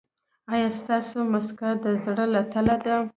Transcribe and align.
ایا 0.53 0.69
ستاسو 0.79 1.17
مسکا 1.33 1.69
د 1.83 1.85
زړه 2.03 2.25
له 2.33 2.41
تله 2.51 2.75
ده؟ 2.85 2.95